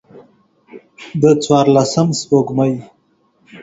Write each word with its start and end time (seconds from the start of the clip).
د 1.21 1.23
څوارلسم 1.43 2.07
سپوږمۍ 2.19 2.73